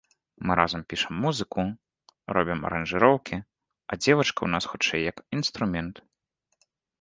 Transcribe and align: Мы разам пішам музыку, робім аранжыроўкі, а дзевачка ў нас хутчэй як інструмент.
Мы 0.49 0.53
разам 0.59 0.81
пішам 0.93 1.19
музыку, 1.25 1.65
робім 2.37 2.63
аранжыроўкі, 2.69 3.35
а 3.41 3.99
дзевачка 4.03 4.33
ў 4.43 4.49
нас 4.55 4.63
хутчэй 4.73 5.01
як 5.11 5.17
інструмент. 5.39 5.95